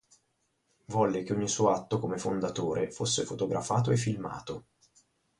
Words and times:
Volle 0.85 1.21
che 1.21 1.31
ogni 1.31 1.47
suo 1.47 1.69
atto 1.69 1.99
come 1.99 2.17
fondatore 2.17 2.89
fosse 2.89 3.23
fotografato 3.23 3.91
e 3.91 3.97
filmato. 3.97 4.65